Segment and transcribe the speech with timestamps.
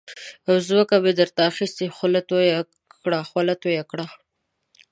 [0.67, 1.85] ځمکه مې در ته اخستې
[3.27, 4.07] خوله تویه کړه.